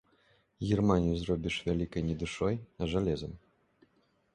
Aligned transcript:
Германію 0.69 1.15
зробіш 1.19 1.55
вялікай 1.67 2.03
не 2.09 2.15
душой, 2.25 2.59
а 2.77 2.89
жалезам. 2.95 3.39